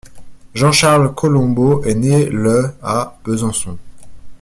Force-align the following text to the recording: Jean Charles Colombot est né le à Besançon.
Jean 0.55 0.71
Charles 0.71 1.13
Colombot 1.13 1.83
est 1.83 1.93
né 1.93 2.25
le 2.25 2.71
à 2.81 3.19
Besançon. 3.23 3.77